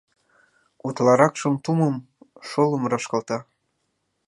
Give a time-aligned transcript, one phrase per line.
[0.87, 1.95] Утларакшым тумым,
[2.49, 3.37] шолым рашкалта».